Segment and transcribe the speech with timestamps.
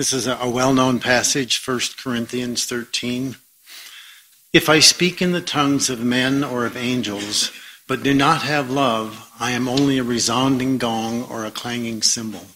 [0.00, 3.36] This is a well known passage, 1 Corinthians 13.
[4.50, 7.52] If I speak in the tongues of men or of angels,
[7.86, 12.46] but do not have love, I am only a resounding gong or a clanging cymbal.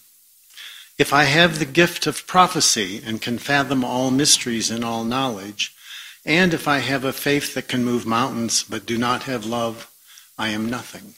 [0.97, 5.75] If I have the gift of prophecy and can fathom all mysteries and all knowledge,
[6.25, 9.91] and if I have a faith that can move mountains but do not have love,
[10.39, 11.13] I am nothing.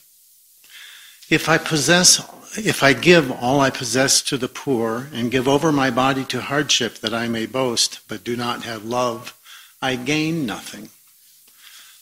[1.31, 2.19] If I possess,
[2.57, 6.41] if I give all I possess to the poor and give over my body to
[6.41, 9.37] hardship that I may boast but do not have love,
[9.83, 10.91] I gain nothing.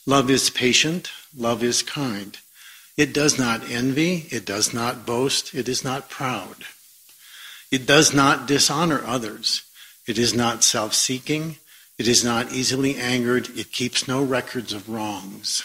[0.07, 2.39] Love is patient, love is kind.
[2.97, 6.65] It does not envy, it does not boast, it is not proud.
[7.71, 9.63] It does not dishonor others,
[10.07, 11.57] it is not self seeking,
[11.99, 15.65] it is not easily angered, it keeps no records of wrongs.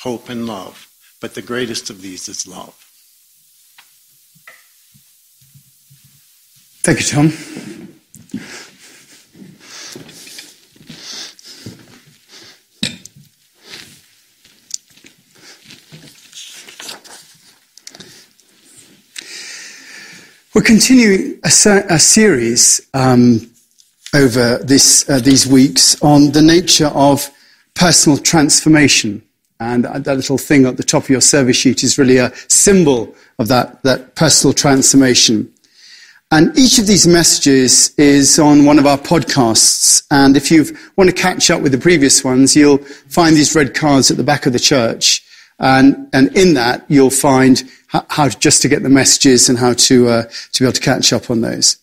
[0.00, 0.88] hope, and love.
[1.20, 2.74] But the greatest of these is love.
[6.82, 7.32] Thank you, Tom.
[20.54, 21.50] We're continuing a,
[21.88, 23.48] a series um,
[24.14, 27.30] over this, uh, these weeks on the nature of
[27.74, 29.22] personal transformation.
[29.60, 33.14] And that little thing at the top of your service sheet is really a symbol
[33.38, 35.52] of that, that personal transformation.
[36.30, 40.06] And each of these messages is on one of our podcasts.
[40.10, 43.74] And if you want to catch up with the previous ones, you'll find these red
[43.74, 45.24] cards at the back of the church.
[45.58, 49.72] And, and in that, you'll find how, how just to get the messages and how
[49.72, 51.78] to, uh, to be able to catch up on those.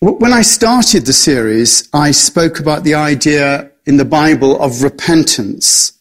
[0.00, 5.92] When I started the series, I spoke about the idea in the Bible of repentance.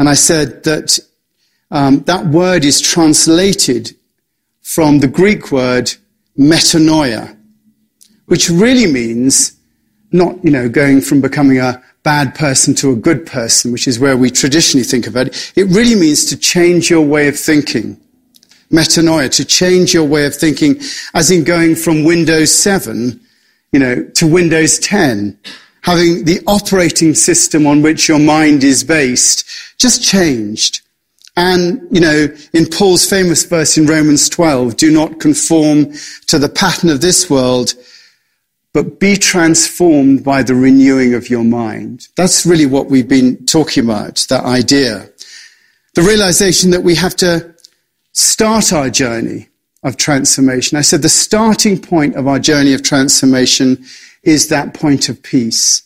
[0.00, 0.98] And I said that
[1.70, 3.94] um, that word is translated
[4.62, 5.92] from the Greek word
[6.38, 7.36] metanoia,
[8.24, 9.58] which really means
[10.10, 14.00] not, you know, going from becoming a bad person to a good person, which is
[14.00, 15.52] where we traditionally think of it.
[15.54, 18.00] It really means to change your way of thinking.
[18.72, 20.80] Metanoia, to change your way of thinking,
[21.12, 23.20] as in going from Windows 7,
[23.72, 25.38] you know, to Windows 10.
[25.82, 29.46] Having the operating system on which your mind is based
[29.78, 30.82] just changed.
[31.36, 35.92] And, you know, in Paul's famous verse in Romans 12, do not conform
[36.26, 37.74] to the pattern of this world,
[38.74, 42.08] but be transformed by the renewing of your mind.
[42.16, 45.08] That's really what we've been talking about, that idea.
[45.94, 47.54] The realization that we have to
[48.12, 49.48] start our journey
[49.82, 50.76] of transformation.
[50.76, 53.82] I said the starting point of our journey of transformation
[54.22, 55.82] is that point of peace.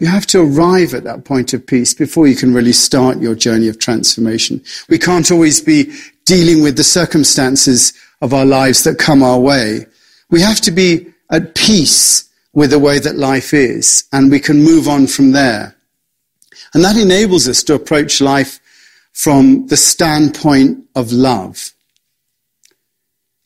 [0.00, 3.34] You have to arrive at that point of peace before you can really start your
[3.34, 4.62] journey of transformation.
[4.88, 5.92] We can't always be
[6.24, 9.86] dealing with the circumstances of our lives that come our way.
[10.30, 14.62] We have to be at peace with the way that life is, and we can
[14.62, 15.76] move on from there.
[16.72, 18.60] And that enables us to approach life
[19.12, 21.70] from the standpoint of love.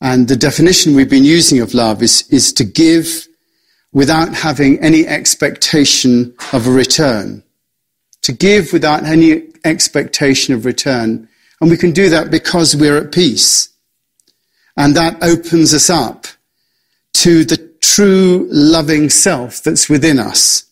[0.01, 3.27] And the definition we've been using of love is, is to give
[3.91, 7.43] without having any expectation of a return.
[8.23, 11.27] To give without any expectation of return.
[11.61, 13.69] And we can do that because we're at peace.
[14.77, 16.27] And that opens us up
[17.13, 20.65] to the true loving self that's within us.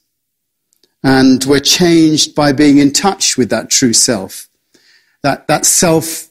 [1.03, 4.47] And we're changed by being in touch with that true self.
[5.23, 6.29] That, that self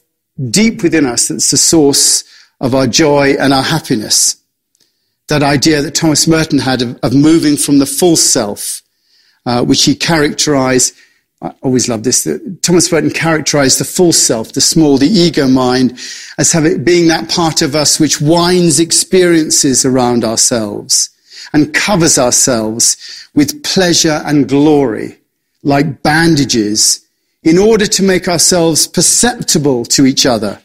[0.49, 2.23] deep within us that's the source
[2.59, 4.37] of our joy and our happiness.
[5.27, 8.81] That idea that Thomas Merton had of, of moving from the false self,
[9.45, 10.93] uh, which he characterized
[11.41, 12.23] I always love this.
[12.23, 15.99] That Thomas Merton characterized the false self, the small, the ego mind,
[16.37, 21.11] as having, being that part of us which winds experiences around ourselves
[21.53, 22.97] and covers ourselves
[23.35, 25.19] with pleasure and glory,
[25.61, 27.05] like bandages,
[27.43, 30.59] in order to make ourselves perceptible to each other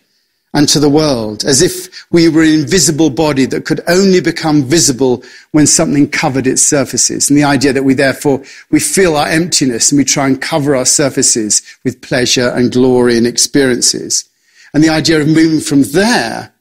[0.54, 4.62] and to the world, as if we were an invisible body that could only become
[4.62, 5.22] visible
[5.52, 7.30] when something covered its surfaces.
[7.30, 10.76] And the idea that we therefore, we feel our emptiness and we try and cover
[10.76, 14.28] our surfaces with pleasure and glory and experiences.
[14.74, 16.52] And the idea of moving from there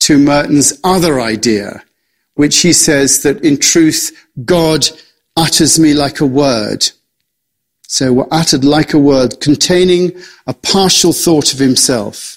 [0.00, 1.82] to Merton's other idea,
[2.34, 4.86] which he says that in truth, God
[5.36, 6.88] utters me like a word.
[7.88, 10.12] So we're uttered like a word containing
[10.46, 12.31] a partial thought of himself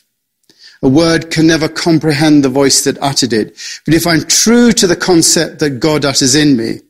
[0.81, 3.57] a word can never comprehend the voice that uttered it.
[3.85, 6.81] But if I'm true to the concept that God utters in me,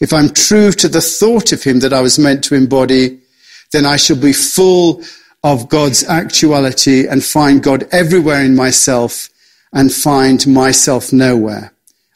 [0.00, 3.20] if I'm true to the thought of him that I was meant to embody,
[3.72, 5.02] then I shall be full
[5.42, 9.28] of God's actuality and find God everywhere in myself
[9.72, 11.72] and find myself nowhere.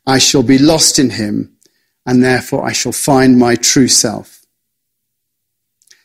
[0.06, 1.56] I shall be lost in him
[2.06, 4.44] and therefore I shall find my true self.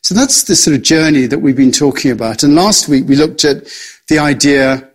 [0.01, 2.44] So that's the sort of journey that we've been talking about.
[2.44, 3.68] And last week we looked at
[4.07, 4.88] the idea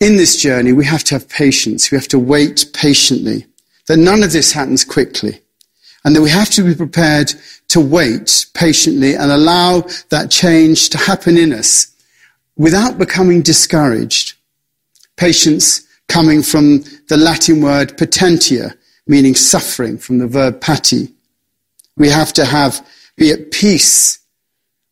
[0.00, 1.90] in this journey, we have to have patience.
[1.90, 3.46] We have to wait patiently.
[3.86, 5.40] That none of this happens quickly.
[6.04, 7.32] And that we have to be prepared
[7.68, 11.92] to wait patiently and allow that change to happen in us
[12.56, 14.34] without becoming discouraged.
[15.16, 18.76] Patience coming from the Latin word patientia,
[19.06, 21.12] meaning suffering, from the verb pati.
[21.96, 24.18] We have to have, be at peace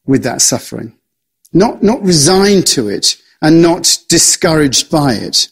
[0.06, 0.96] with that suffering.
[1.52, 5.48] Not, not resigned to it, and not discouraged by it.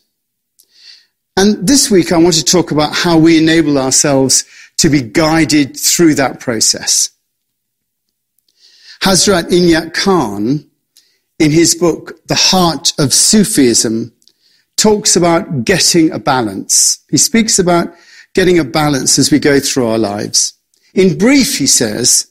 [1.36, 4.46] And this week I want to talk about how we enable ourselves
[4.78, 7.10] to be guided through that process.
[9.02, 10.64] Hazrat Inayat Khan,
[11.38, 14.10] in his book, The Heart of Sufism,
[14.78, 17.04] talks about getting a balance.
[17.10, 17.94] He speaks about
[18.34, 20.54] getting a balance as we go through our lives.
[20.94, 22.26] In brief, he says,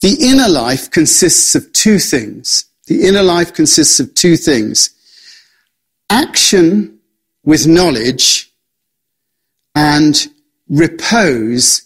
[0.00, 4.90] the inner life consists of two things the inner life consists of two things
[6.08, 6.98] action
[7.44, 8.52] with knowledge
[9.74, 10.28] and
[10.68, 11.82] repose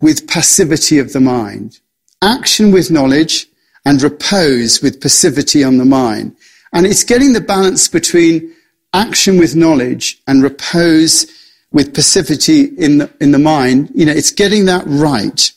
[0.00, 1.80] with passivity of the mind.
[2.20, 3.46] Action with knowledge
[3.84, 6.36] and repose with passivity on the mind.
[6.72, 8.54] And it's getting the balance between
[8.92, 11.26] action with knowledge and repose
[11.72, 13.90] with passivity in the, in the mind.
[13.94, 15.52] You know, it's getting that right.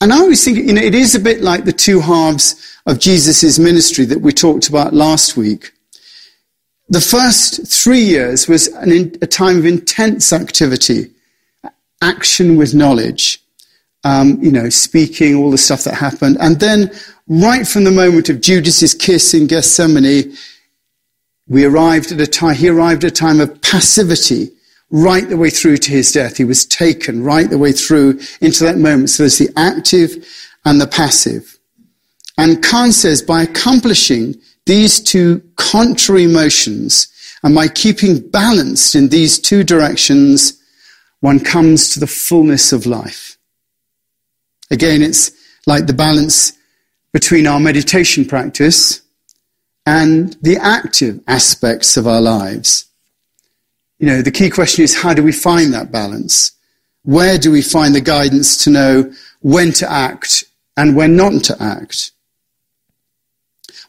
[0.00, 3.00] And I always think, you know, it is a bit like the two halves of
[3.00, 5.72] Jesus' ministry that we talked about last week.
[6.88, 11.10] The first three years was an, a time of intense activity,
[12.00, 13.42] action with knowledge,
[14.04, 16.38] um, you know, speaking, all the stuff that happened.
[16.40, 16.92] And then,
[17.26, 20.32] right from the moment of Judas's kiss in Gethsemane,
[21.48, 24.52] we arrived at a time, he arrived at a time of passivity
[24.90, 26.36] right the way through to his death.
[26.36, 29.10] He was taken right the way through into that moment.
[29.10, 30.26] So there's the active
[30.64, 31.58] and the passive.
[32.36, 34.36] And Khan says by accomplishing
[34.66, 37.08] these two contrary motions
[37.42, 40.60] and by keeping balanced in these two directions,
[41.20, 43.36] one comes to the fullness of life.
[44.70, 45.32] Again, it's
[45.66, 46.52] like the balance
[47.12, 49.02] between our meditation practice
[49.86, 52.87] and the active aspects of our lives.
[53.98, 56.52] You know, the key question is how do we find that balance?
[57.02, 60.44] Where do we find the guidance to know when to act
[60.76, 62.12] and when not to act?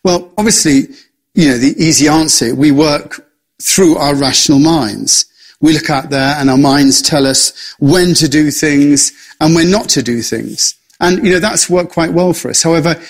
[0.03, 0.87] Well, obviously,
[1.35, 3.25] you know, the easy answer, we work
[3.61, 5.25] through our rational minds.
[5.61, 9.69] We look out there and our minds tell us when to do things and when
[9.69, 10.75] not to do things.
[11.01, 12.63] And, you know, that's worked quite well for us.
[12.63, 13.01] However,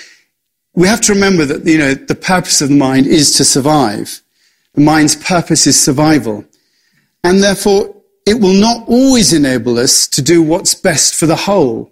[0.74, 4.22] we have to remember that, you know, the purpose of the mind is to survive.
[4.74, 6.46] The mind's purpose is survival.
[7.24, 7.96] And therefore,
[8.26, 11.92] it will not always enable us to do what's best for the whole.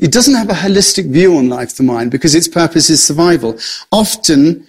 [0.00, 3.58] It doesn't have a holistic view on life, the mind, because its purpose is survival.
[3.90, 4.66] Often,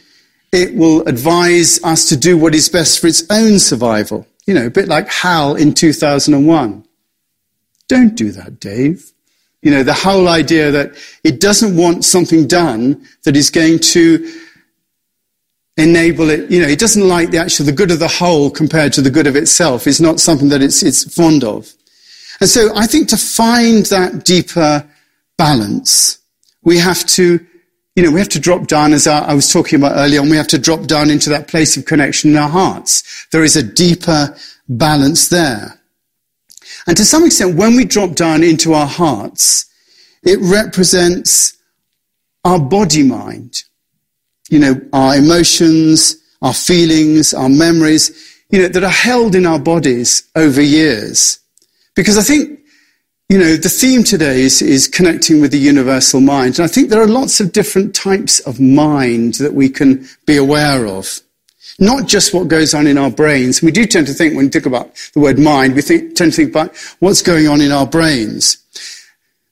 [0.52, 4.26] it will advise us to do what is best for its own survival.
[4.48, 6.86] You know, a bit like Hal in 2001.
[7.88, 9.12] Don't do that, Dave.
[9.62, 14.32] You know, the whole idea that it doesn't want something done that is going to
[15.78, 18.94] enable it, you know, it doesn't like the actual, the good of the whole compared
[18.94, 21.72] to the good of itself is not something that it's, it's fond of.
[22.42, 24.88] And so I think to find that deeper
[25.38, 26.20] balance,
[26.64, 27.46] we have to,
[27.96, 30.38] you know, we have to drop down, as I, was talking about earlier on, we
[30.38, 33.28] have to drop down into that place of connection in our hearts.
[33.32, 34.36] There is a deeper
[34.68, 35.80] balance there.
[36.88, 39.66] And to some extent, when we drop down into our hearts,
[40.24, 41.58] it represents
[42.44, 43.64] our body mind.
[44.50, 48.12] You know, our emotions, our feelings, our memories,
[48.50, 51.40] you know, that are held in our bodies over years.
[51.96, 52.60] Because I think,
[53.30, 56.58] you know, the theme today is, is connecting with the universal mind.
[56.58, 60.38] And I think there are lots of different types of mind that we can be
[60.38, 61.20] aware of.
[61.78, 63.62] Not just what goes on in our brains.
[63.62, 66.32] We do tend to think, when we think about the word mind, we think, tend
[66.34, 68.58] to think about what's going on in our brains.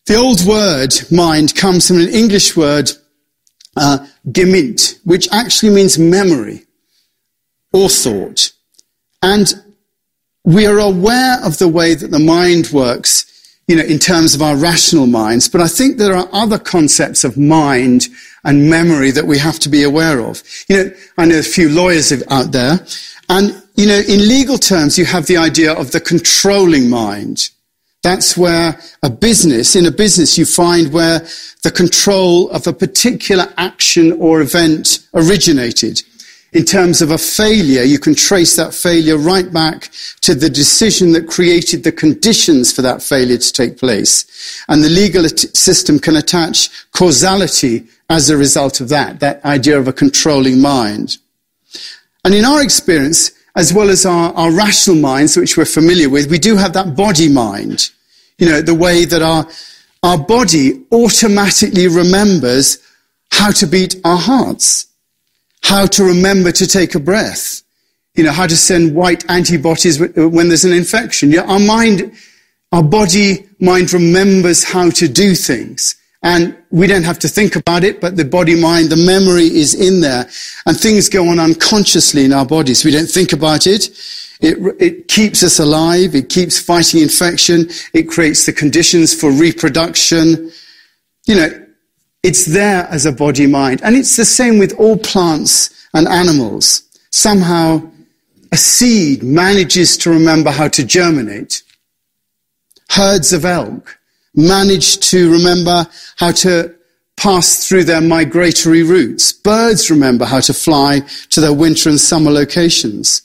[0.08, 2.92] The old word mind comes from an English word,
[3.78, 6.66] uh, gemynd, which actually means memory
[7.72, 8.52] or thought.
[9.22, 9.54] And
[10.44, 13.26] we are aware of the way that the mind works,
[13.68, 17.24] you know, in terms of our rational minds, but I think there are other concepts
[17.24, 18.08] of mind
[18.44, 20.42] and memory that we have to be aware of.
[20.70, 22.80] You know, I know a few lawyers out there,
[23.30, 27.50] and, you know, in legal terms, you have the idea of the controlling mind.
[28.04, 31.20] That's where a business, in a business, you find where
[31.64, 36.02] the control of a particular action or event originated
[36.54, 39.90] in terms of a failure, you can trace that failure right back
[40.22, 44.64] to the decision that created the conditions for that failure to take place.
[44.68, 49.88] And the legal system can attach causality as a result of that, that idea of
[49.88, 51.18] a controlling mind.
[52.24, 56.32] And in our experience, as well as our, our rational minds, which we're familiar with,
[56.32, 57.90] we do have that body mind.
[58.38, 59.46] You know, the way that our,
[60.04, 62.78] our body automatically remembers
[63.32, 64.88] how to beat our hearts
[65.68, 67.62] how to remember to take a breath,
[68.16, 71.30] you know, how to send white antibodies uh, when there's an infection.
[71.30, 72.14] Yeah, our mind,
[72.72, 75.96] our body mind remembers how to do things.
[76.24, 79.74] And we don't have to think about it, but the body mind, the memory is
[79.74, 80.30] in there.
[80.66, 82.84] And things go on unconsciously in our bodies.
[82.84, 83.90] We don't think about it.
[84.42, 86.14] It, it keeps us alive.
[86.14, 87.70] It keeps fighting infection.
[87.94, 90.52] It creates the conditions for reproduction.
[91.26, 91.66] You know,
[92.24, 93.82] it's there as a body mind.
[93.84, 96.84] And it's the same with all plants and animals.
[97.12, 97.82] Somehow,
[98.52, 101.64] a seed manages to remember how to germinate.
[102.90, 103.97] Herds of elk
[104.38, 106.74] manage to remember how to
[107.18, 109.34] pass through their migratory routes.
[109.34, 111.02] Birds remember how to fly
[111.32, 113.24] to their winter and summer locations.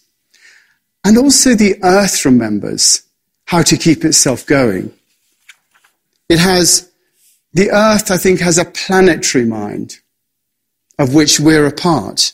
[1.04, 3.02] And also the earth remembers
[3.45, 4.92] how to keep itself going.
[6.28, 6.90] It has
[7.52, 9.99] the earth, I think, has a planetary mind
[10.99, 12.33] of which we're a part.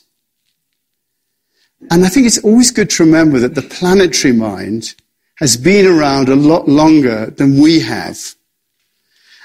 [1.90, 4.94] And I think it's always good to remember that the planetary mind
[5.36, 8.34] has been around a lot longer than we have.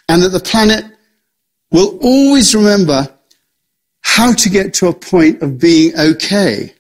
[0.10, 0.86] And that the planet
[1.72, 3.08] will always remember
[4.02, 6.74] how to get to a point of being okay.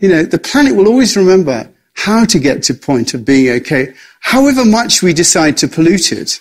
[0.00, 3.50] You know, the planet will always remember how to get to a point of being
[3.60, 6.40] okay, however much we decide to pollute it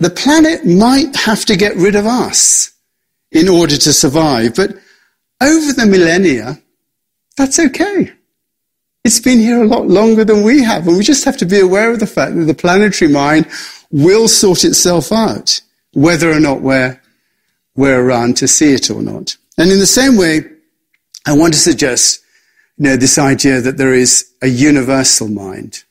[0.00, 2.72] the planet might have to get rid of us
[3.30, 4.70] in order to survive, but
[5.42, 6.58] over the millennia,
[7.36, 8.10] that's okay.
[9.04, 11.60] It's been here a lot longer than we have, and we just have to be
[11.60, 13.46] aware of the fact that the planetary mind
[13.90, 15.60] will sort itself out,
[15.92, 17.00] whether or not we're,
[17.74, 19.36] we're around to see it or not.
[19.58, 20.42] And in the same way,
[21.26, 22.22] I want to suggest,
[22.78, 25.84] you know, this idea that there is a universal mind.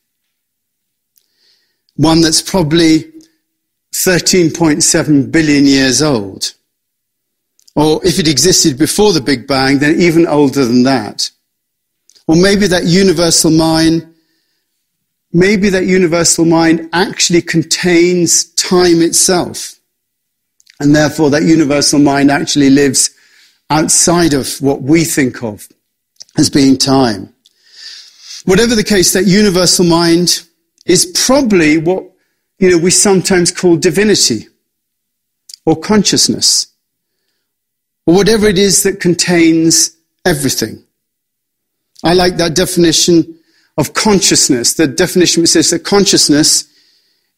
[1.95, 3.11] One that's probably
[3.93, 6.53] 13.7 billion years old.
[7.75, 11.29] Or if it existed before the Big Bang, then even older than that.
[12.27, 14.08] Or maybe that universal mind,
[15.31, 19.75] maybe that universal mind actually contains time itself.
[20.79, 23.11] And therefore that universal mind actually lives
[23.69, 25.67] outside of what we think of
[26.37, 27.33] as being time.
[28.45, 30.43] Whatever the case, that universal mind
[30.85, 32.05] is probably what
[32.57, 34.47] you know, we sometimes call divinity
[35.65, 36.67] or consciousness
[38.05, 39.95] or whatever it is that contains
[40.25, 40.83] everything.
[42.03, 43.38] I like that definition
[43.79, 44.73] of consciousness.
[44.73, 46.65] The definition says that consciousness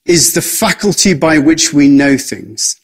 [0.05, 2.81] is the faculty by which we know things.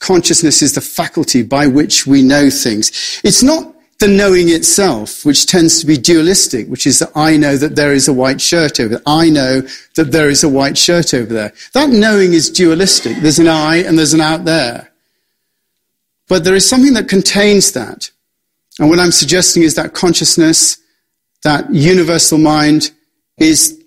[0.00, 3.20] Consciousness is the faculty by which we know things.
[3.22, 7.56] It's not the knowing itself, which tends to be dualistic, which is that I know
[7.56, 9.02] that there is a white shirt over there.
[9.06, 9.62] I know
[9.96, 11.52] that there is a white shirt over there.
[11.74, 13.18] That knowing is dualistic.
[13.18, 14.90] There's an I and there's an out there.
[16.28, 18.10] But there is something that contains that.
[18.78, 20.78] And what I'm suggesting is that consciousness,
[21.44, 22.90] that universal mind,
[23.38, 23.82] is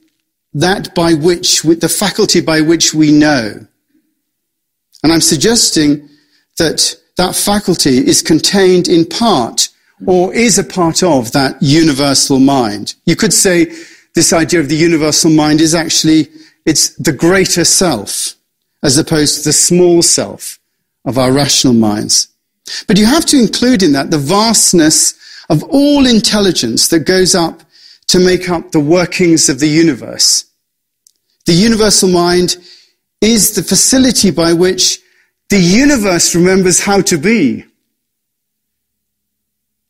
[0.53, 3.65] that by which, with the faculty by which we know.
[5.03, 6.09] And I'm suggesting
[6.57, 9.69] that that faculty is contained in part
[10.05, 12.95] or is a part of that universal mind.
[13.05, 13.65] You could say
[14.15, 16.29] this idea of the universal mind is actually,
[16.65, 18.35] it's the greater self
[18.81, 20.59] as opposed to the small self
[21.05, 22.29] of our rational minds.
[22.87, 25.13] But you have to include in that the vastness
[25.49, 27.61] of all intelligence that goes up
[28.07, 30.45] to make up the workings of the universe.
[31.45, 32.57] The universal mind
[33.21, 34.99] is the facility by which
[35.49, 37.65] the universe remembers how to be.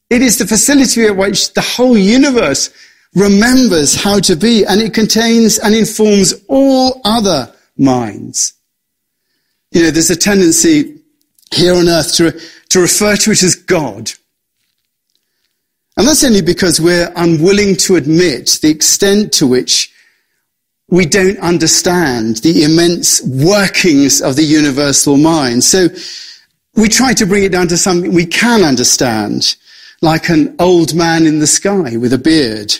[0.10, 2.72] It is the facility at which the whole universe
[3.14, 8.54] remembers how to be, and it contains and informs all other minds.
[9.72, 11.00] You know, there's a tendency
[11.54, 12.32] here on earth to,
[12.70, 14.12] to refer to it as God.
[16.00, 19.94] And that's only because we're unwilling to admit the extent to which
[20.88, 25.62] we don't understand the immense workings of the universal mind.
[25.66, 25.90] So
[26.76, 29.58] we try to bring it down to something we can understand,
[30.02, 32.74] like an old man in the sky with a beard,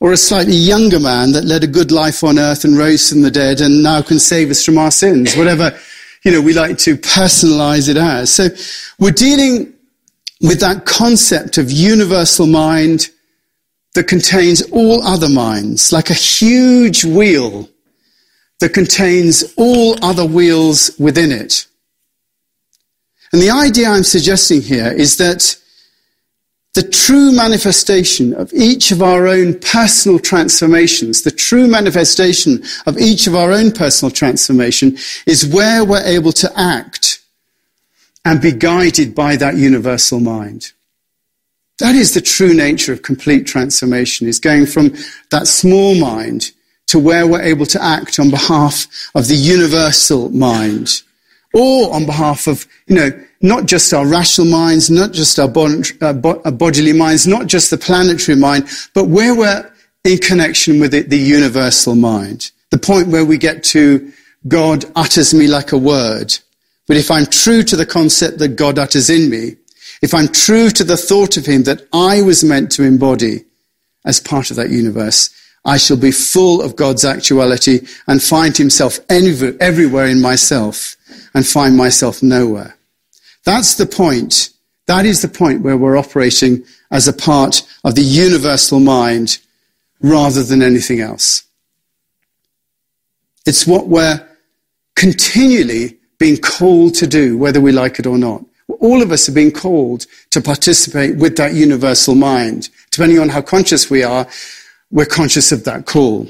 [0.00, 3.20] or a slightly younger man that led a good life on earth and rose from
[3.20, 5.78] the dead and now can save us from our sins, whatever,
[6.22, 8.32] you know, we like to personalize it as.
[8.32, 8.48] So
[8.98, 9.73] we're dealing
[10.44, 13.08] with that concept of universal mind
[13.94, 17.66] that contains all other minds, like a huge wheel
[18.60, 21.66] that contains all other wheels within it.
[23.32, 25.56] And the idea I'm suggesting here is that
[26.74, 33.26] the true manifestation of each of our own personal transformations, the true manifestation of each
[33.26, 37.13] of our own personal transformation is where we're able to act
[38.24, 40.72] and be guided by that universal mind.
[41.80, 44.94] That is the true nature of complete transformation, is going from
[45.30, 46.52] that small mind
[46.86, 51.02] to where we're able to act on behalf of the universal mind
[51.52, 56.14] or on behalf of, you know, not just our rational minds, not just our uh,
[56.24, 59.70] uh, bodily minds, not just the planetary mind, but where we're
[60.04, 62.50] in connection with it, the universal mind.
[62.70, 64.12] The point where we get to
[64.46, 66.36] God utters me like a word.
[66.86, 69.56] But if I'm true to the concept that God utters in me,
[70.02, 73.44] if I'm true to the thought of him that I was meant to embody
[74.04, 75.30] as part of that universe,
[75.64, 80.96] I shall be full of God's actuality and find himself everywhere in myself
[81.32, 82.76] and find myself nowhere.
[83.44, 84.50] That's the point.
[84.86, 89.38] That is the point where we're operating as a part of the universal mind
[90.02, 91.44] rather than anything else.
[93.46, 94.26] It's what we're
[94.94, 98.44] continually being called to do, whether we like it or not.
[98.80, 102.70] All of us are being called to participate with that universal mind.
[102.90, 104.26] Depending on how conscious we are,
[104.90, 106.28] we're conscious of that call.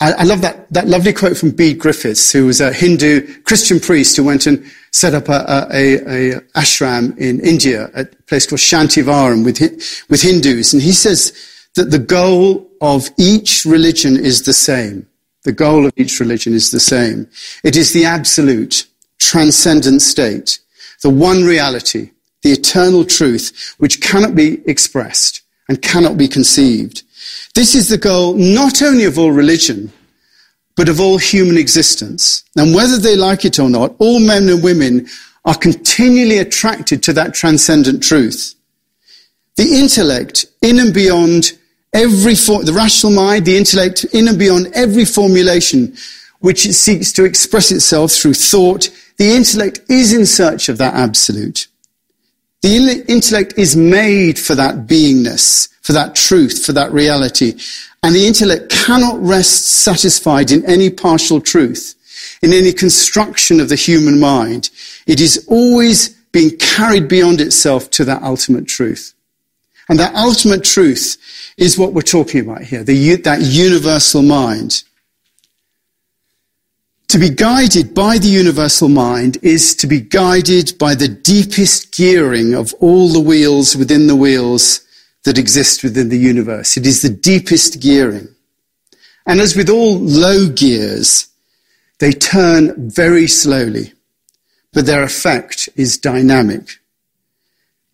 [0.00, 3.80] I, I love that, that lovely quote from Bede Griffiths, who was a Hindu Christian
[3.80, 8.46] priest who went and set up a, a, a ashram in India, at a place
[8.46, 9.60] called Shantivanam with,
[10.08, 10.72] with Hindus.
[10.72, 11.32] And he says
[11.74, 15.06] that the goal of each religion is the same.
[15.44, 17.28] The goal of each religion is the same.
[17.64, 18.86] It is the absolute,
[19.18, 20.58] transcendent state
[21.02, 22.10] the one reality,
[22.42, 27.02] the eternal truth, which cannot be expressed and cannot be conceived.
[27.54, 29.92] This is the goal not only of all religion,
[30.76, 32.44] but of all human existence.
[32.56, 35.08] And whether they like it or not, all men and women
[35.44, 38.54] are continually attracted to that transcendent truth.
[39.56, 41.52] The intellect, in and beyond
[41.92, 45.96] every for- the rational mind, the intellect, in and beyond every formulation,
[46.40, 50.94] which it seeks to express itself through thought, the intellect is in search of that
[50.94, 51.66] absolute.
[52.62, 57.54] The intellect is made for that beingness, for that truth, for that reality.
[58.02, 61.94] And the intellect cannot rest satisfied in any partial truth,
[62.42, 64.70] in any construction of the human mind.
[65.06, 69.14] It is always being carried beyond itself to that ultimate truth.
[69.88, 71.16] And that ultimate truth
[71.56, 74.82] is what we're talking about here, the, that universal mind.
[77.08, 82.52] To be guided by the universal mind is to be guided by the deepest gearing
[82.52, 84.82] of all the wheels within the wheels
[85.24, 86.76] that exist within the universe.
[86.76, 88.28] It is the deepest gearing.
[89.26, 91.28] And as with all low gears,
[91.98, 93.94] they turn very slowly,
[94.74, 96.78] but their effect is dynamic,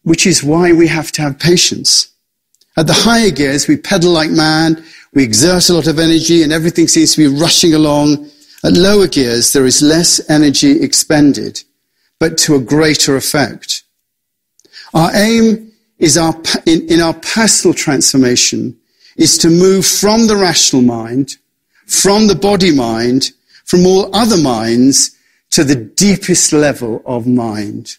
[0.02, 2.08] which is why we have to have patience.
[2.76, 6.52] At the higher gears, we pedal like man, we exert a lot of energy, and
[6.52, 8.28] everything seems to be rushing along
[8.64, 11.62] at lower gears, there is less energy expended,
[12.18, 13.82] but to a greater effect.
[14.94, 16.34] Our aim is our,
[16.66, 18.78] in, in our personal transformation
[19.16, 21.36] is to move from the rational mind,
[21.86, 23.32] from the body mind,
[23.64, 25.16] from all other minds
[25.50, 27.98] to the deepest level of mind.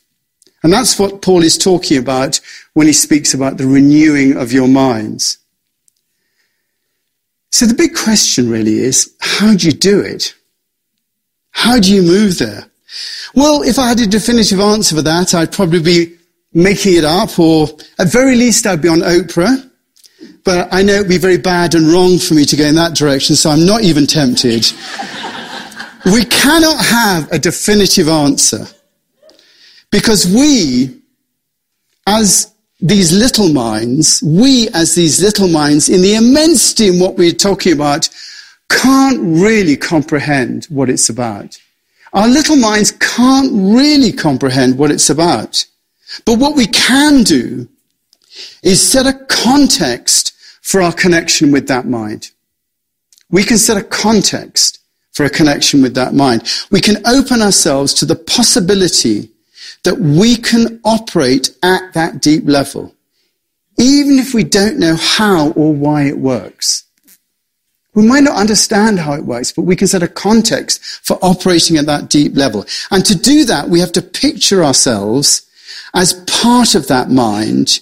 [0.63, 2.41] And that's what Paul is talking about
[2.73, 5.38] when he speaks about the renewing of your minds.
[7.51, 10.34] So the big question really is, how do you do it?
[11.56, 12.65] How do you move there?
[13.34, 16.18] Well, if I had a definitive answer for that, I'd probably be
[16.54, 19.72] making it up, or at very least, I'd be on Oprah.
[20.44, 22.94] but I know it'd be very bad and wrong for me to go in that
[22.94, 24.65] direction, so I'm not even tempted.
[26.06, 28.68] we cannot have a definitive answer
[29.91, 31.02] because we,
[32.06, 37.32] as these little minds, we as these little minds, in the immensity in what we're
[37.32, 38.10] talking about,
[38.69, 41.60] can't really comprehend what it's about.
[42.13, 45.65] Our little minds can't really comprehend what it's about.
[46.25, 47.67] But what we can do
[48.63, 52.32] is set a context for our connection with that mind.
[53.30, 54.80] We can set a context
[55.12, 56.43] for a connection with that mind.
[56.71, 59.30] We can open ourselves to the possibility
[59.84, 62.93] that we can operate at that deep level,
[63.78, 66.85] even if we don't know how or why it works.
[67.96, 71.78] We might not understand how it works, but we can set a context for operating
[71.78, 72.66] at that deep level.
[72.92, 75.50] And to do that, we have to picture ourselves
[75.94, 77.80] as part of that mind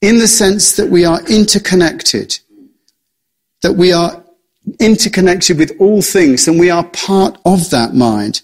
[0.00, 2.38] in the sense that we are interconnected,
[3.60, 4.24] that we are
[4.80, 8.40] interconnected with all things and we are part of that mind.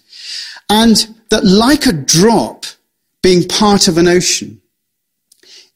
[0.68, 0.96] And
[1.30, 2.66] that like a drop
[3.22, 4.60] being part of an ocean,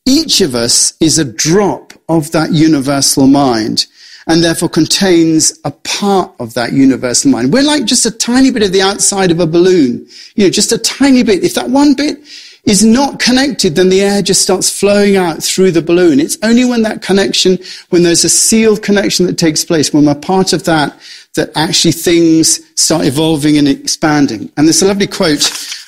[0.05, 3.87] each of us is a drop of that universal mind
[4.27, 7.53] and therefore contains a part of that universal mind.
[7.53, 10.07] We're like just a tiny bit of the outside of a balloon.
[10.35, 11.45] You know, just a tiny bit.
[11.45, 12.19] If that one bit
[12.65, 16.19] is not connected, then the air just starts flowing out through the balloon.
[16.19, 17.59] It's only when that connection,
[17.91, 20.99] when there's a sealed connection that takes place, when we're part of that,
[21.37, 24.51] that actually things start evolving and expanding.
[24.57, 25.39] And there's a lovely quote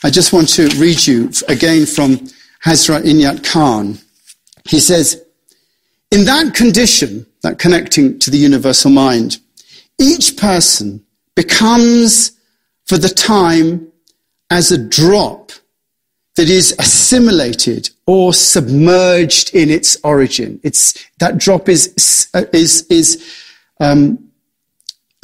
[0.05, 2.19] I just want to read you again from
[2.65, 3.99] Hazrat Inayat Khan.
[4.65, 5.25] He says,
[6.13, 9.39] in that condition, that connecting to the universal mind,
[9.99, 12.33] each person becomes
[12.87, 13.93] for the time
[14.51, 15.53] as a drop
[16.37, 20.61] that is assimilated or submerged in its origin.
[20.63, 21.89] It's, that drop is,
[22.53, 23.45] is, is,
[23.81, 24.31] um,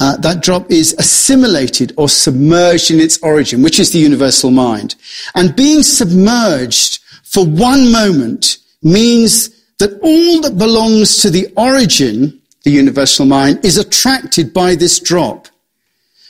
[0.01, 4.95] uh, that drop is assimilated or submerged in its origin, which is the universal mind.
[5.35, 9.49] And being submerged for one moment means
[9.85, 15.47] that all that belongs to the origin, the universal mind, is attracted by this drop.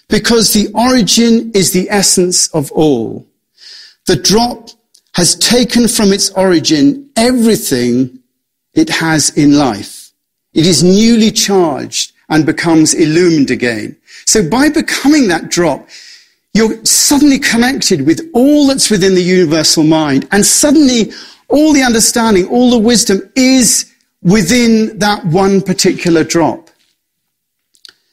[0.09, 3.25] Because the origin is the essence of all.
[4.07, 4.71] The drop
[5.13, 8.19] has taken from its origin everything
[8.73, 10.11] it has in life.
[10.53, 13.95] It is newly charged and becomes illumined again.
[14.25, 15.87] So by becoming that drop,
[16.53, 21.13] you're suddenly connected with all that's within the universal mind and suddenly
[21.55, 23.89] all the understanding, all the wisdom is
[24.21, 26.69] within that one particular drop.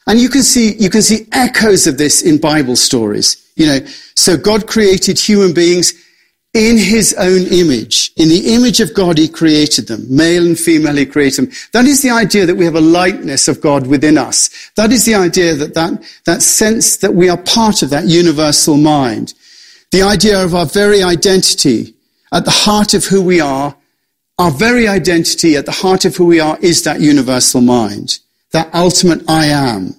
[0.06, 3.50] And you can see, you can see echoes of this in Bible stories.
[3.56, 3.78] You know,
[4.14, 5.92] so God created human beings
[6.54, 8.12] in his own image.
[8.16, 10.04] In the image of God, he created them.
[10.08, 11.52] Male and female, he created them.
[11.72, 14.70] That is the idea that we have a likeness of God within us.
[14.76, 18.76] That is the idea that that, that sense that we are part of that universal
[18.76, 19.34] mind.
[19.90, 21.94] The idea of our very identity
[22.32, 23.76] at the heart of who we are,
[24.38, 28.18] our very identity at the heart of who we are is that universal mind,
[28.52, 29.94] that ultimate I am.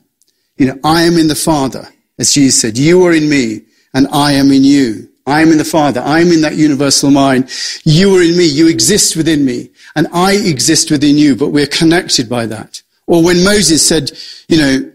[0.57, 3.61] You know, I am in the Father, as Jesus said, you are in me
[3.93, 5.09] and I am in you.
[5.25, 6.01] I am in the Father.
[6.01, 7.49] I am in that universal mind.
[7.85, 8.45] You are in me.
[8.45, 12.81] You exist within me and I exist within you, but we're connected by that.
[13.07, 14.11] Or when Moses said,
[14.47, 14.91] you know,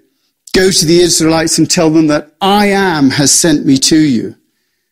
[0.54, 4.34] go to the Israelites and tell them that I am has sent me to you.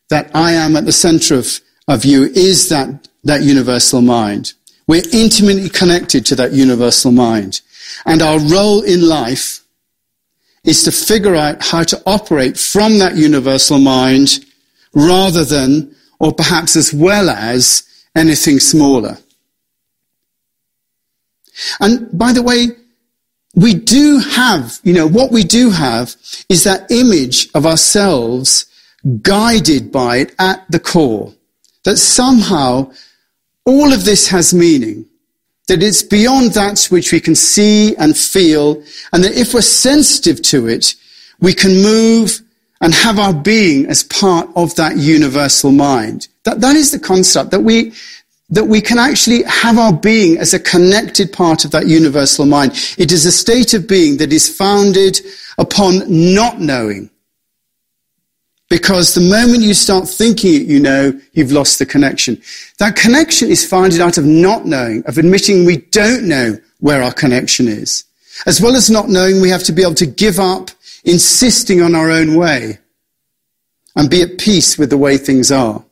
[0.09, 4.53] That I am at the center of of you is that, that universal mind.
[4.87, 7.61] We're intimately connected to that universal mind.
[8.05, 9.61] And our role in life
[10.65, 14.45] is to figure out how to operate from that universal mind
[14.95, 19.19] rather than, or perhaps as well as, anything smaller.
[21.81, 22.69] And by the way,
[23.55, 26.15] we do have, you know, what we do have
[26.49, 28.67] is that image of ourselves
[29.23, 31.36] guided by it at the core
[31.87, 32.91] that somehow
[33.65, 35.07] all of this has meaning,
[35.69, 40.43] that it's beyond that which we can see and feel, and that if we're sensitive
[40.43, 40.97] to it,
[41.41, 42.41] we can move
[42.81, 46.27] and have our being as part of that universal mind.
[46.43, 47.93] That, that is the concept, that we,
[48.51, 52.73] that we can actually have our being as a connected part of that universal mind.
[52.99, 55.21] It is a state of being that is founded
[55.57, 56.03] upon
[56.35, 57.11] not knowing.
[58.69, 62.41] Because the moment you start thinking it, you know, you've lost the connection.
[62.79, 67.13] That connection is founded out of not knowing, of admitting we don't know where our
[67.13, 68.05] connection is.
[68.45, 70.71] As well as not knowing, we have to be able to give up
[71.05, 72.79] insisting on our own way
[73.95, 75.83] and be at peace with the way things are.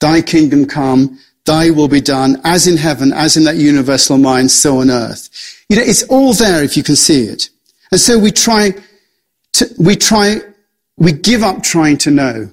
[0.00, 4.50] Thy kingdom come, Thy will be done, as in heaven, as in that universal mind,
[4.50, 5.28] so on earth.
[5.68, 7.48] You know, it's all there if you can see it.
[7.90, 8.72] And so we try
[9.54, 10.40] to, we try,
[11.00, 12.50] we give up trying to know.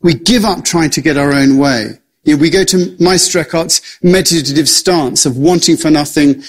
[0.00, 1.98] We give up trying to get our own way.
[2.22, 6.42] You know, we go to Meister Eckhart's meditative stance of wanting for nothing,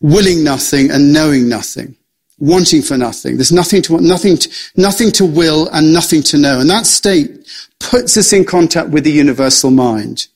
[0.00, 1.96] willing nothing, and knowing nothing.
[2.38, 3.36] Wanting for nothing.
[3.36, 6.60] There's nothing to want, nothing to, nothing to will and nothing to know.
[6.60, 7.46] And that state
[7.80, 10.28] puts us in contact with the universal mind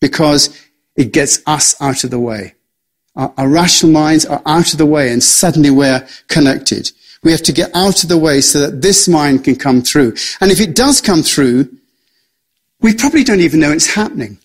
[0.00, 0.56] because
[0.96, 2.54] it gets us out of the way.
[3.16, 6.92] Our, our rational minds are out of the way and suddenly we're connected.
[7.22, 10.14] We have to get out of the way so that this mind can come through.
[10.40, 11.68] And if it does come through,
[12.80, 14.38] we probably don't even know it's happening.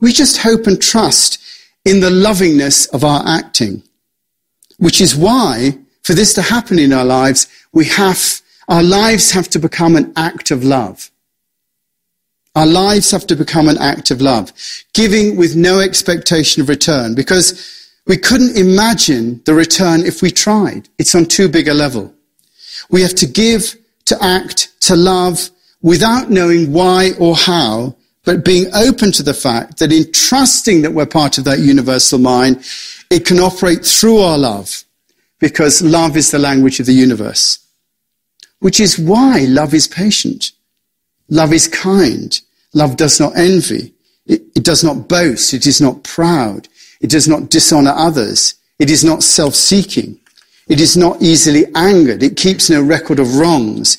[0.00, 1.38] We just hope and trust
[1.84, 3.82] in the lovingness of our acting,
[4.78, 9.48] which is why for this to happen in our lives, we have, our lives have
[9.48, 11.10] to become an act of love.
[12.54, 14.52] Our lives have to become an act of love,
[14.92, 20.88] giving with no expectation of return, because we couldn't imagine the return if we tried.
[20.98, 22.14] It's on too big a level.
[22.90, 28.74] We have to give, to act, to love, without knowing why or how, but being
[28.74, 32.64] open to the fact that in trusting that we're part of that universal mind,
[33.10, 34.84] it can operate through our love,
[35.38, 37.58] because love is the language of the universe.
[38.60, 40.52] Which is why love is patient.
[41.28, 42.38] Love is kind.
[42.72, 43.92] Love does not envy.
[44.26, 45.52] It, it, does not boast.
[45.52, 46.68] It is not proud.
[47.04, 48.54] It does not dishonor others.
[48.78, 50.18] It is not self-seeking.
[50.68, 52.22] It is not easily angered.
[52.22, 53.98] It keeps no record of wrongs.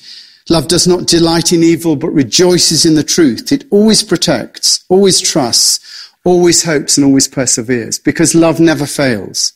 [0.49, 3.51] Love does not delight in evil, but rejoices in the truth.
[3.51, 9.53] It always protects, always trusts, always hopes, and always perseveres, because love never fails.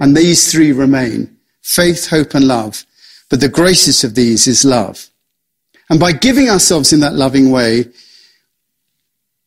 [0.00, 2.84] And these three remain faith, hope, and love.
[3.28, 5.06] But the greatest of these is love.
[5.90, 7.84] And by giving ourselves in that loving way,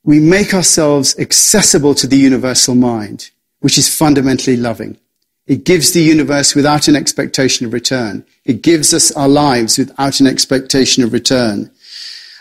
[0.03, 3.29] we make ourselves accessible to the universal mind,
[3.61, 4.97] which is fundamentally loving.
[5.45, 8.25] It gives the universe without an expectation of return.
[8.45, 11.69] It gives us our lives without an expectation of return.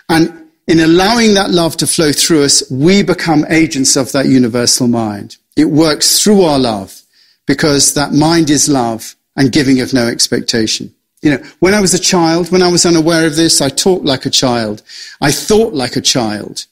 [0.08, 4.86] And in allowing that love to flow through us, we become agents of that universal
[4.86, 5.36] mind.
[5.56, 7.02] It works through our love
[7.46, 10.94] because that mind is love and giving of no expectation.
[11.22, 14.04] You know, when I was a child, when I was unaware of this, I talked
[14.04, 14.82] like a child.
[15.20, 16.66] I thought like a child.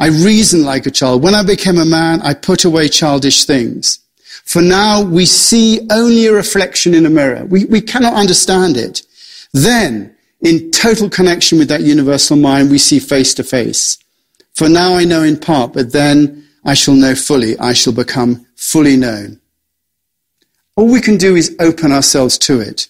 [0.00, 1.22] I reasoned like a child.
[1.22, 3.98] When I became a man, I put away childish things.
[4.44, 7.44] For now, we see only a reflection in a mirror.
[7.44, 9.02] We, we cannot understand it.
[9.52, 13.98] Then, in total connection with that universal mind, we see face to face.
[14.54, 17.58] For now I know in part, but then I shall know fully.
[17.58, 19.40] I shall become fully known.
[20.76, 22.88] All we can do is open ourselves to it.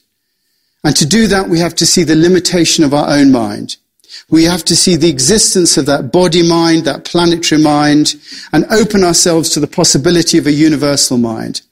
[0.85, 3.77] And to do that, we have to see the limitation of our own mind.
[4.31, 8.17] We have to see the existence of that body mind, that planetary mind,
[8.53, 11.63] and open ourselves to the possibility of a universal mind.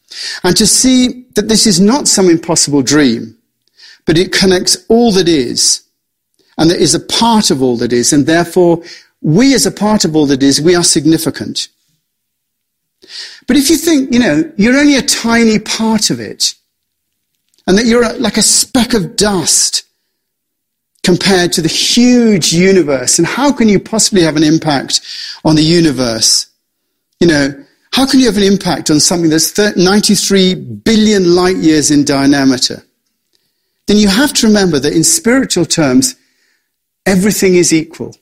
[0.42, 3.37] And to see that this is not some impossible dream,
[4.07, 5.83] but it connects all that is,
[6.57, 8.83] and that is a part of all that is, and therefore,
[9.21, 11.69] we as a part of all that is, we are significant.
[13.47, 16.55] But if you think, you know, you're only a tiny part of it,
[17.66, 19.86] and that you're like a speck of dust
[21.07, 23.21] compared to the huge universe.
[23.21, 25.01] And how can you possibly have an impact
[25.45, 26.49] on the universe?
[27.21, 31.92] You know, how can you have an impact on something that's 93 billion light years
[31.92, 32.83] in diameter?
[33.87, 36.16] Then you have to remember that in spiritual terms,
[37.07, 38.16] everything is equal.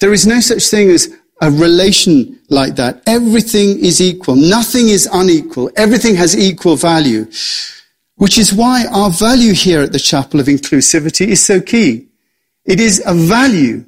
[0.00, 1.08] There is no such thing as
[1.40, 3.00] a relation like that.
[3.06, 4.34] Everything is equal.
[4.34, 5.70] Nothing is unequal.
[5.76, 7.30] Everything has equal value.
[8.20, 12.06] Which is why our value here at the Chapel of Inclusivity is so key.
[12.66, 13.82] It is a value,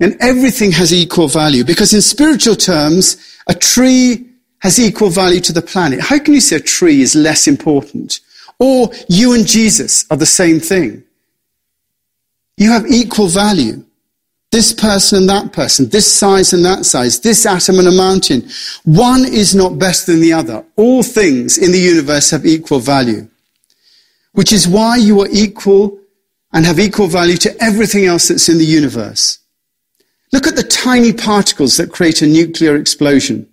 [0.00, 1.62] and everything has equal value.
[1.62, 4.26] Because in spiritual terms, a tree
[4.58, 6.00] has equal value to the planet.
[6.00, 8.18] How can you say a tree is less important?
[8.58, 11.04] Or you and Jesus are the same thing.
[12.56, 13.84] You have equal value.
[14.50, 18.48] This person and that person, this size and that size, this atom and a mountain.
[18.82, 20.64] One is not better than the other.
[20.74, 23.28] All things in the universe have equal value
[24.36, 25.98] which is why you are equal
[26.52, 29.38] and have equal value to everything else that's in the universe.
[30.30, 33.48] Look at the tiny particles that create a nuclear explosion.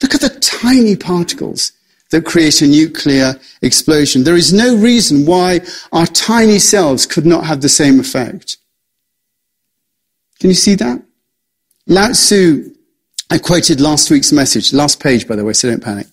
[0.00, 1.72] Look at the tiny particles
[2.10, 4.22] that create a nuclear explosion.
[4.22, 8.58] There is no reason why our tiny selves could not have the same effect.
[10.38, 11.02] Can you see that?
[11.88, 12.72] Lao Tzu,
[13.30, 16.06] I quoted last week's message, last page, by the way, so don't panic.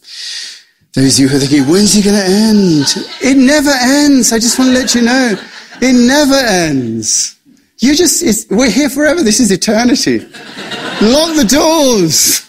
[0.93, 2.85] Those of you who are thinking, when's it going to end?
[3.21, 4.33] It never ends.
[4.33, 5.35] I just want to let you know.
[5.81, 7.39] It never ends.
[7.79, 9.23] You just, we're here forever.
[9.23, 10.19] This is eternity.
[10.19, 12.45] Lock the doors.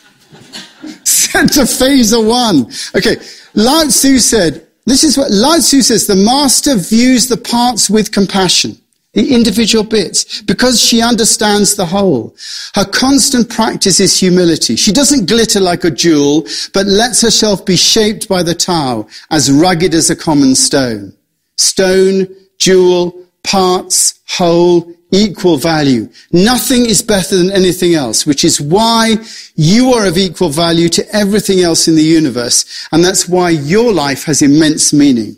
[1.04, 2.70] Send to phase one.
[2.96, 3.16] Okay.
[3.54, 8.10] Lao Tzu said, this is what Lao Tzu says, the master views the parts with
[8.10, 8.81] compassion
[9.14, 12.34] the individual bits, because she understands the whole.
[12.74, 14.74] Her constant practice is humility.
[14.76, 19.52] She doesn't glitter like a jewel, but lets herself be shaped by the Tao, as
[19.52, 21.12] rugged as a common stone.
[21.58, 22.26] Stone,
[22.58, 26.08] jewel, parts, whole, equal value.
[26.32, 29.16] Nothing is better than anything else, which is why
[29.56, 32.88] you are of equal value to everything else in the universe.
[32.92, 35.36] And that's why your life has immense meaning.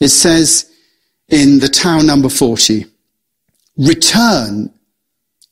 [0.00, 0.70] It says,
[1.28, 2.86] in the Tao number 40.
[3.76, 4.72] Return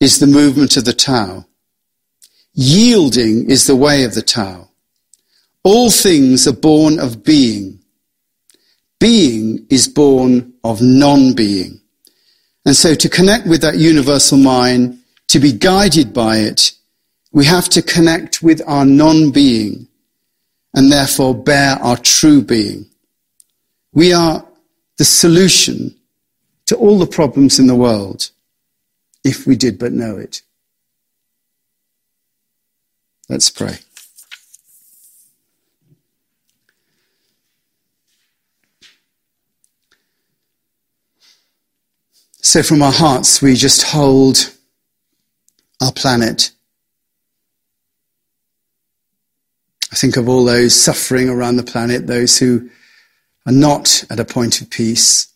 [0.01, 1.47] is the movement of the Tao.
[2.55, 4.69] Yielding is the way of the Tao.
[5.65, 7.81] All things are born of being.
[8.99, 11.81] Being is born of non-being.
[12.65, 16.73] And so to connect with that universal mind, to be guided by it,
[17.33, 19.89] we have to connect with our non-being
[20.75, 22.87] and therefore bear our true being.
[23.93, 24.47] We are
[24.99, 25.95] the solution
[26.67, 28.31] to all the problems in the world
[29.25, 30.43] if we did but know it.
[33.29, 33.77] Let's pray.
[42.45, 44.53] So, from our hearts, we just hold
[45.81, 46.51] our planet.
[49.91, 52.69] I think of all those suffering around the planet, those who
[53.47, 55.33] are not at a point of peace.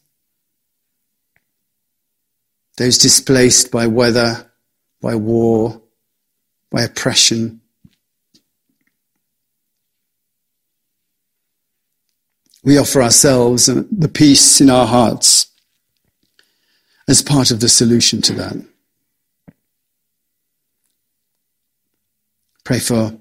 [2.77, 4.51] Those displaced by weather,
[5.01, 5.81] by war,
[6.71, 7.61] by oppression.
[12.63, 15.47] We offer ourselves the peace in our hearts
[17.09, 18.57] as part of the solution to that.
[22.65, 23.17] Pray for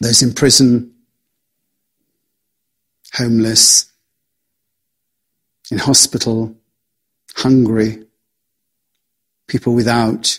[0.00, 0.94] those in prison,
[3.14, 3.90] homeless,
[5.70, 6.54] in hospital,
[7.34, 8.04] hungry,
[9.46, 10.38] people without.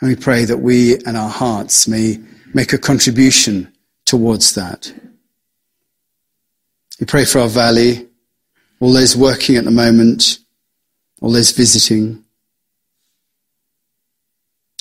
[0.00, 2.18] And we pray that we and our hearts may
[2.52, 3.72] make a contribution
[4.04, 4.92] towards that.
[7.00, 8.06] We pray for our valley,
[8.80, 10.38] all those working at the moment,
[11.20, 12.24] all those visiting.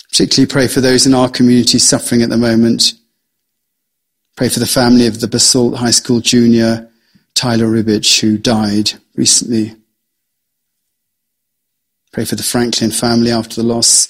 [0.09, 2.93] Particularly pray for those in our community suffering at the moment.
[4.35, 6.89] Pray for the family of the Basalt High School junior
[7.43, 9.75] Tyler Ribich, who died recently.
[12.13, 14.09] Pray for the Franklin family after the loss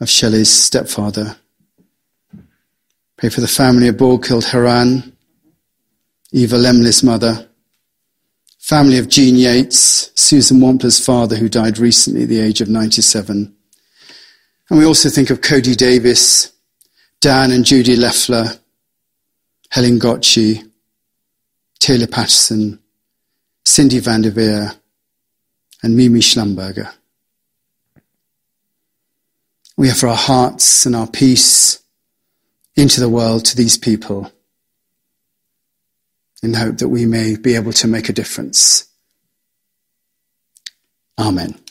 [0.00, 1.36] of Shelley's stepfather.
[3.18, 5.14] Pray for the family of Borghild Haran,
[6.32, 7.46] Eva Lemley's mother,
[8.58, 13.54] family of Jean Yates, Susan Wampler's father, who died recently at the age of 97.
[14.70, 16.50] And we also think of Cody Davis,
[17.20, 18.58] Dan and Judy Leffler,
[19.68, 20.70] Helen Gotchi,
[21.84, 22.80] Taylor Patterson,
[23.62, 24.72] Cindy van der Veer,
[25.82, 26.90] and Mimi Schlumberger.
[29.76, 31.82] We offer our hearts and our peace
[32.74, 34.32] into the world to these people
[36.42, 38.88] in the hope that we may be able to make a difference.
[41.18, 41.63] Amen.